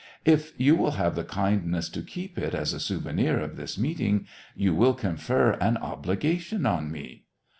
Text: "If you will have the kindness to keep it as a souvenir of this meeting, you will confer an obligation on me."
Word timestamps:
"If 0.35 0.59
you 0.59 0.75
will 0.75 0.93
have 0.97 1.13
the 1.13 1.23
kindness 1.23 1.87
to 1.89 2.01
keep 2.01 2.39
it 2.39 2.55
as 2.55 2.73
a 2.73 2.79
souvenir 2.79 3.39
of 3.39 3.55
this 3.55 3.77
meeting, 3.77 4.25
you 4.55 4.73
will 4.73 4.95
confer 4.95 5.51
an 5.61 5.77
obligation 5.77 6.65
on 6.65 6.91
me." 6.91 7.25